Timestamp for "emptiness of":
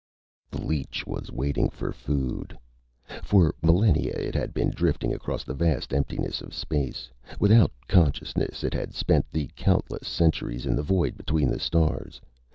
5.93-6.55